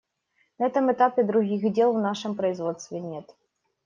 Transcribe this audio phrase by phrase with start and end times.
[0.57, 3.35] На этом этапе других дел в нашем производстве нет.